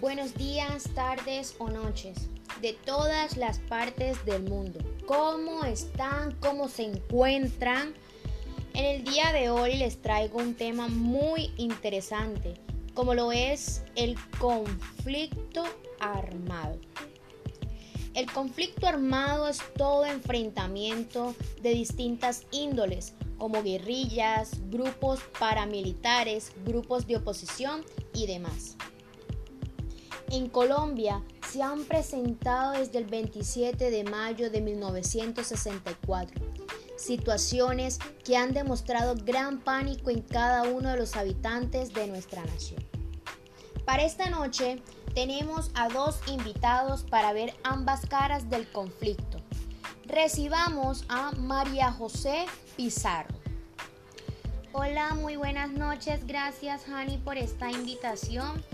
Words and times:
Buenos 0.00 0.34
días, 0.34 0.84
tardes 0.94 1.54
o 1.58 1.70
noches 1.70 2.28
de 2.60 2.74
todas 2.74 3.38
las 3.38 3.60
partes 3.60 4.22
del 4.26 4.42
mundo. 4.42 4.78
¿Cómo 5.06 5.64
están? 5.64 6.34
¿Cómo 6.40 6.68
se 6.68 6.82
encuentran? 6.82 7.94
En 8.74 8.84
el 8.84 9.04
día 9.04 9.32
de 9.32 9.48
hoy 9.48 9.78
les 9.78 10.02
traigo 10.02 10.38
un 10.38 10.54
tema 10.54 10.88
muy 10.88 11.50
interesante, 11.56 12.60
como 12.92 13.14
lo 13.14 13.32
es 13.32 13.82
el 13.96 14.16
conflicto 14.38 15.64
armado. 15.98 16.78
El 18.12 18.30
conflicto 18.30 18.86
armado 18.86 19.48
es 19.48 19.62
todo 19.78 20.04
enfrentamiento 20.04 21.34
de 21.62 21.70
distintas 21.70 22.42
índoles, 22.50 23.14
como 23.38 23.62
guerrillas, 23.62 24.50
grupos 24.70 25.20
paramilitares, 25.38 26.52
grupos 26.66 27.06
de 27.06 27.16
oposición 27.16 27.82
y 28.12 28.26
demás. 28.26 28.76
En 30.34 30.48
Colombia 30.48 31.22
se 31.48 31.62
han 31.62 31.84
presentado 31.84 32.72
desde 32.72 32.98
el 32.98 33.04
27 33.04 33.88
de 33.92 34.02
mayo 34.02 34.50
de 34.50 34.60
1964 34.60 36.44
situaciones 36.96 38.00
que 38.24 38.36
han 38.36 38.52
demostrado 38.52 39.14
gran 39.14 39.60
pánico 39.60 40.10
en 40.10 40.22
cada 40.22 40.64
uno 40.64 40.88
de 40.88 40.96
los 40.96 41.14
habitantes 41.14 41.94
de 41.94 42.08
nuestra 42.08 42.44
nación. 42.44 42.82
Para 43.84 44.02
esta 44.02 44.28
noche 44.28 44.82
tenemos 45.14 45.70
a 45.74 45.88
dos 45.88 46.18
invitados 46.26 47.04
para 47.04 47.32
ver 47.32 47.54
ambas 47.62 48.04
caras 48.04 48.50
del 48.50 48.68
conflicto. 48.72 49.38
Recibamos 50.04 51.04
a 51.08 51.30
María 51.30 51.92
José 51.92 52.46
Pizarro. 52.76 53.38
Hola, 54.72 55.14
muy 55.14 55.36
buenas 55.36 55.70
noches. 55.70 56.26
Gracias, 56.26 56.88
Hani, 56.88 57.18
por 57.18 57.38
esta 57.38 57.70
invitación. 57.70 58.64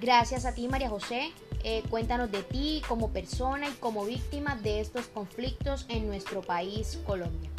Gracias 0.00 0.46
a 0.46 0.54
ti, 0.54 0.66
María 0.66 0.88
José. 0.88 1.30
Eh, 1.62 1.82
cuéntanos 1.90 2.32
de 2.32 2.42
ti 2.42 2.82
como 2.88 3.10
persona 3.10 3.68
y 3.68 3.72
como 3.72 4.06
víctima 4.06 4.56
de 4.56 4.80
estos 4.80 5.08
conflictos 5.08 5.84
en 5.90 6.06
nuestro 6.06 6.40
país, 6.40 6.98
Colombia. 7.06 7.50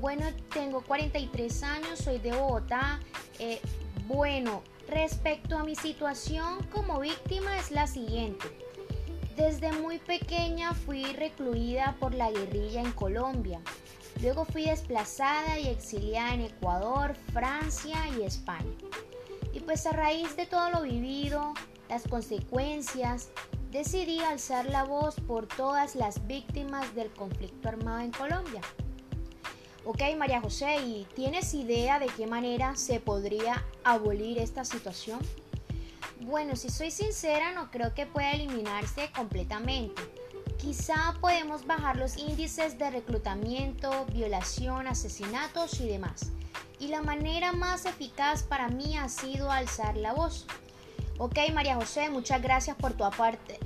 Bueno, 0.00 0.26
tengo 0.52 0.80
43 0.80 1.62
años, 1.62 2.00
soy 2.00 2.18
de 2.18 2.32
Bogotá. 2.32 2.98
Eh, 3.38 3.60
bueno, 4.08 4.64
respecto 4.88 5.56
a 5.56 5.62
mi 5.62 5.76
situación 5.76 6.66
como 6.72 6.98
víctima 6.98 7.56
es 7.56 7.70
la 7.70 7.86
siguiente. 7.86 8.48
Desde 9.36 9.70
muy 9.70 9.98
pequeña 9.98 10.74
fui 10.74 11.04
recluida 11.04 11.96
por 12.00 12.12
la 12.12 12.32
guerrilla 12.32 12.80
en 12.80 12.90
Colombia. 12.90 13.60
Luego 14.20 14.44
fui 14.44 14.64
desplazada 14.64 15.60
y 15.60 15.68
exiliada 15.68 16.34
en 16.34 16.40
Ecuador, 16.40 17.14
Francia 17.32 17.98
y 18.18 18.24
España. 18.24 18.74
Pues 19.64 19.86
a 19.86 19.92
raíz 19.92 20.36
de 20.36 20.46
todo 20.46 20.70
lo 20.70 20.82
vivido, 20.82 21.54
las 21.88 22.02
consecuencias, 22.08 23.30
decidí 23.70 24.18
alzar 24.18 24.66
la 24.66 24.84
voz 24.84 25.14
por 25.20 25.46
todas 25.46 25.94
las 25.94 26.26
víctimas 26.26 26.94
del 26.96 27.12
conflicto 27.12 27.68
armado 27.68 28.00
en 28.00 28.10
Colombia. 28.10 28.60
Ok, 29.84 30.02
María 30.18 30.40
José, 30.40 30.76
¿y 30.82 31.06
tienes 31.14 31.54
idea 31.54 32.00
de 32.00 32.06
qué 32.06 32.26
manera 32.26 32.74
se 32.76 32.98
podría 32.98 33.64
abolir 33.84 34.38
esta 34.38 34.64
situación? 34.64 35.20
Bueno, 36.20 36.56
si 36.56 36.68
soy 36.68 36.90
sincera, 36.90 37.52
no 37.52 37.70
creo 37.70 37.94
que 37.94 38.06
pueda 38.06 38.32
eliminarse 38.32 39.10
completamente. 39.14 40.02
Quizá 40.58 41.16
podemos 41.20 41.66
bajar 41.66 41.96
los 41.96 42.16
índices 42.16 42.78
de 42.78 42.90
reclutamiento, 42.90 44.06
violación, 44.06 44.86
asesinatos 44.86 45.80
y 45.80 45.88
demás 45.88 46.32
y 46.82 46.88
la 46.88 47.00
manera 47.00 47.52
más 47.52 47.86
eficaz 47.86 48.42
para 48.42 48.66
mí 48.66 48.98
ha 48.98 49.08
sido 49.08 49.52
alzar 49.52 49.96
la 49.96 50.12
voz. 50.12 50.46
Ok, 51.16 51.38
María 51.54 51.76
José, 51.76 52.10
muchas 52.10 52.42
gracias 52.42 52.76
por 52.76 52.94
tu 52.94 53.04
aporte, 53.04 53.60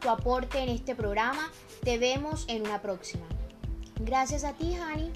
tu 0.00 0.08
aporte 0.08 0.58
en 0.60 0.70
este 0.70 0.94
programa. 0.94 1.50
Te 1.84 1.98
vemos 1.98 2.46
en 2.48 2.62
una 2.62 2.80
próxima. 2.80 3.26
Gracias 4.00 4.44
a 4.44 4.54
ti, 4.54 4.74
Hani. 4.74 5.12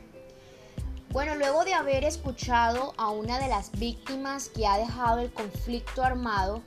Bueno, 1.12 1.34
luego 1.36 1.64
de 1.64 1.72
haber 1.72 2.04
escuchado 2.04 2.92
a 2.98 3.08
una 3.08 3.38
de 3.38 3.48
las 3.48 3.70
víctimas 3.72 4.50
que 4.50 4.66
ha 4.66 4.76
dejado 4.76 5.20
el 5.20 5.32
conflicto 5.32 6.02
armado, 6.02 6.60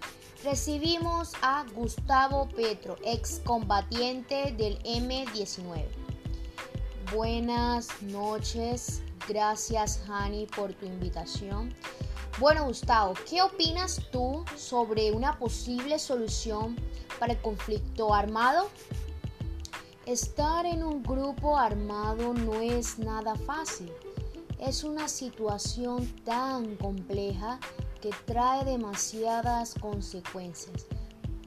recibimos 0.44 1.34
a 1.44 1.66
Gustavo 1.76 2.50
Petro, 2.50 2.96
excombatiente 3.06 4.56
del 4.58 4.82
M19. 4.82 6.07
Buenas 7.14 8.02
noches, 8.02 9.02
Gracias, 9.30 10.02
Hani, 10.08 10.46
por 10.46 10.74
tu 10.74 10.86
invitación. 10.86 11.74
Bueno, 12.40 12.66
Gustavo, 12.66 13.14
¿qué 13.30 13.42
opinas 13.42 14.02
tú 14.12 14.46
sobre 14.56 15.12
una 15.12 15.38
posible 15.38 16.00
solución 16.00 16.78
para 17.20 17.34
el 17.34 17.42
conflicto 17.42 18.14
armado? 18.14 18.70
Estar 20.06 20.66
en 20.66 20.84
un 20.84 21.04
grupo 21.04 21.58
armado 21.58 22.34
no 22.34 22.62
es 22.62 23.00
nada 23.00 23.36
fácil. 23.36 23.92
Es 24.60 24.84
una 24.84 25.08
situación 25.08 26.08
tan 26.24 26.78
compleja 26.78 27.60
que 28.02 28.12
trae 28.26 28.64
demasiadas 28.64 29.76
consecuencias. 29.80 30.86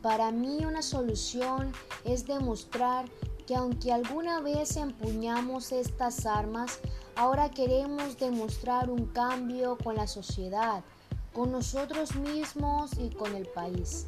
Para 0.03 0.31
mí 0.31 0.65
una 0.65 0.82
solución 0.82 1.72
es 2.04 2.26
demostrar 2.26 3.06
que 3.50 3.56
aunque 3.56 3.93
alguna 3.93 4.41
vez 4.41 4.77
empuñamos 4.77 5.72
estas 5.72 6.25
armas, 6.25 6.78
ahora 7.16 7.50
queremos 7.50 8.16
demostrar 8.16 8.88
un 8.88 9.06
cambio 9.06 9.77
con 9.77 9.97
la 9.97 10.06
sociedad, 10.06 10.84
con 11.33 11.50
nosotros 11.50 12.15
mismos 12.15 12.93
y 12.97 13.11
con 13.11 13.34
el 13.34 13.49
país. 13.49 14.06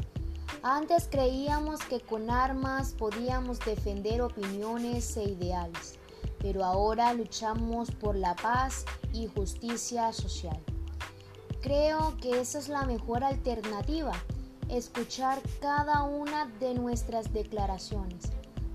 Antes 0.62 1.08
creíamos 1.10 1.80
que 1.80 1.98
con 1.98 2.30
armas 2.30 2.92
podíamos 2.92 3.58
defender 3.58 4.22
opiniones 4.22 5.16
e 5.16 5.24
ideales, 5.24 5.98
pero 6.38 6.64
ahora 6.64 7.12
luchamos 7.12 7.90
por 7.90 8.14
la 8.14 8.36
paz 8.36 8.84
y 9.12 9.26
justicia 9.26 10.12
social. 10.12 10.62
Creo 11.62 12.16
que 12.18 12.40
esa 12.40 12.60
es 12.60 12.68
la 12.68 12.84
mejor 12.84 13.24
alternativa, 13.24 14.12
escuchar 14.68 15.42
cada 15.60 16.04
una 16.04 16.46
de 16.60 16.74
nuestras 16.74 17.32
declaraciones 17.32 18.30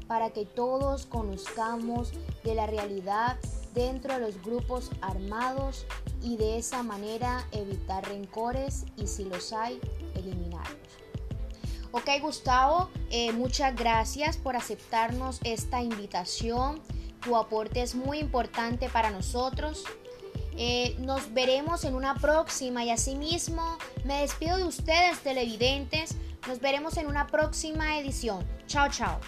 para 0.07 0.31
que 0.31 0.45
todos 0.45 1.05
conozcamos 1.05 2.11
de 2.43 2.55
la 2.55 2.65
realidad 2.65 3.37
dentro 3.73 4.13
de 4.13 4.19
los 4.19 4.41
grupos 4.41 4.89
armados 5.01 5.85
y 6.21 6.37
de 6.37 6.57
esa 6.57 6.81
manera 6.83 7.45
evitar 7.51 8.07
rencores 8.07 8.85
y 8.95 9.07
si 9.07 9.25
los 9.25 9.53
hay, 9.53 9.79
eliminarlos. 10.15 10.77
Ok 11.91 12.09
Gustavo, 12.21 12.89
eh, 13.09 13.31
muchas 13.31 13.75
gracias 13.75 14.37
por 14.37 14.55
aceptarnos 14.55 15.39
esta 15.43 15.81
invitación. 15.81 16.81
Tu 17.21 17.35
aporte 17.35 17.81
es 17.81 17.95
muy 17.95 18.19
importante 18.19 18.89
para 18.89 19.09
nosotros. 19.09 19.83
Eh, 20.57 20.95
nos 20.99 21.33
veremos 21.33 21.83
en 21.85 21.93
una 21.93 22.15
próxima 22.15 22.83
y 22.83 22.89
asimismo 22.89 23.77
me 24.05 24.21
despido 24.21 24.57
de 24.57 24.63
ustedes 24.63 25.19
televidentes. 25.19 26.15
Nos 26.47 26.59
veremos 26.59 26.97
en 26.97 27.07
una 27.07 27.27
próxima 27.27 27.99
edición. 27.99 28.45
Chao, 28.67 28.89
chao. 28.89 29.19